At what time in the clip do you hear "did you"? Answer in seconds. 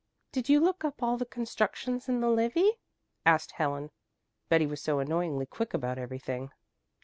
0.31-0.59